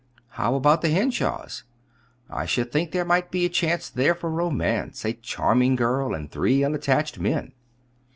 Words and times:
"How 0.29 0.55
about 0.55 0.81
the 0.81 0.89
Henshaws? 0.89 1.61
I 2.27 2.47
should 2.47 2.71
think 2.71 2.89
there 2.91 3.05
might 3.05 3.29
be 3.29 3.45
a 3.45 3.49
chance 3.49 3.87
there 3.87 4.15
for 4.15 4.29
a 4.29 4.33
romance 4.33 5.05
a 5.05 5.13
charming 5.13 5.75
girl, 5.75 6.15
and 6.15 6.31
three 6.31 6.63
unattached 6.63 7.19
men." 7.19 7.51